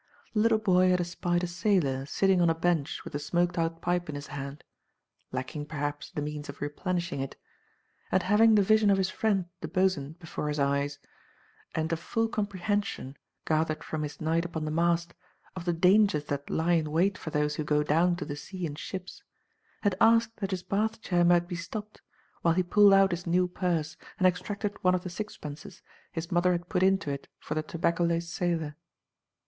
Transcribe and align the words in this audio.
The 0.33 0.39
little 0.39 0.57
boy 0.57 0.89
had 0.89 0.99
espied 0.99 1.43
a 1.43 1.47
sailor 1.47 2.07
sitting 2.07 2.41
on 2.41 2.49
a 2.49 2.55
bench 2.55 3.03
with 3.03 3.13
a 3.13 3.19
smoked 3.19 3.59
out 3.59 3.83
pipe 3.83 4.09
in 4.09 4.15
his 4.15 4.25
hand 4.33 4.63
(lacking, 5.31 5.67
perhaps, 5.67 6.09
the 6.09 6.23
means 6.23 6.49
of 6.49 6.59
replenishing 6.59 7.19
it), 7.19 7.35
and 8.11 8.23
having 8.23 8.55
the 8.55 8.63
vision 8.63 8.89
of 8.89 8.97
his 8.97 9.11
friend 9.11 9.45
the 9.59 9.67
bos'n 9.67 10.13
before 10.17 10.47
his 10.47 10.57
eyes, 10.57 10.97
and 11.75 11.93
a 11.93 11.97
full 11.97 12.27
comprehension, 12.27 13.15
gathered 13.45 13.83
from 13.83 14.01
his 14.01 14.19
night 14.19 14.43
upon 14.43 14.65
the 14.65 14.71
mast, 14.71 15.13
of 15.55 15.65
the 15.65 15.71
dangers 15.73 16.25
that 16.25 16.49
lie 16.49 16.73
in 16.73 16.89
wait 16.89 17.15
for 17.15 17.29
those 17.29 17.57
who 17.57 17.63
go 17.63 17.83
down 17.83 18.15
to 18.15 18.25
the 18.25 18.35
sea 18.35 18.65
in 18.65 18.73
ships, 18.73 19.21
had 19.83 19.93
asked 20.01 20.35
that 20.37 20.49
his 20.49 20.63
bath 20.63 20.99
chair 21.03 21.23
might 21.23 21.47
be 21.47 21.55
stopped, 21.55 22.01
while 22.41 22.55
he 22.55 22.63
pulled 22.63 22.93
out 22.95 23.11
his 23.11 23.27
new 23.27 23.47
purse 23.47 23.97
and 24.17 24.25
extracted 24.25 24.83
one 24.83 24.95
of 24.95 25.03
the 25.03 25.11
sixpences 25.11 25.83
his 26.11 26.31
mother 26.31 26.53
had 26.53 26.69
put 26.69 26.81
into 26.81 27.11
it 27.11 27.27
for 27.37 27.53
the 27.53 27.61
tobaccoless 27.61 28.27
sailor. 28.27 28.75